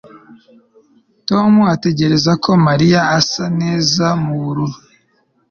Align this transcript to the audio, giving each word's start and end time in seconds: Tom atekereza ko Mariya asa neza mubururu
Tom 1.29 1.51
atekereza 1.73 2.31
ko 2.43 2.51
Mariya 2.65 3.01
asa 3.17 3.45
neza 3.61 4.05
mubururu 4.23 4.77